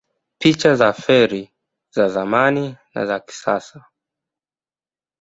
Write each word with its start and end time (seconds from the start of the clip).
Picha 0.39 0.75
za 0.75 0.93
feri 0.93 1.51
za 1.91 2.09
zamani 2.09 2.75
na 2.95 3.05
za 3.05 3.19
kisasa 3.19 3.85